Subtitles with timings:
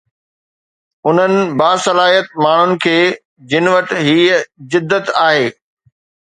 [1.09, 2.97] انهن باصلاحيت ماڻهن کي
[3.53, 4.19] جن وٽ هي
[4.75, 5.49] جدت آهي.